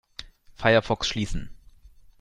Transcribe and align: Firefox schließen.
Firefox 0.55 1.07
schließen. 1.07 1.51